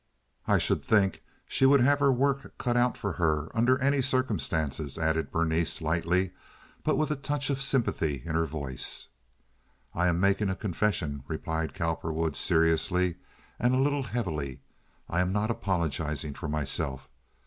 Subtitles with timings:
[0.47, 4.97] "I should think she would have her work cut out for her under any circumstances,"
[4.97, 6.31] added Berenice, lightly,
[6.83, 9.09] but with a touch of sympathy in her voice.
[9.93, 13.17] "I am making a confession," replied Cowperwood, seriously
[13.59, 14.61] and a little heavily.
[15.07, 17.07] "I am not apologizing for myself.